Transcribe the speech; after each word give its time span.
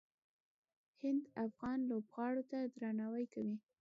هند 1.01 1.23
افغان 1.45 1.79
لوبغاړو 1.89 2.43
ته 2.51 2.59
درناوی 2.79 3.25
کوي. 3.33 3.55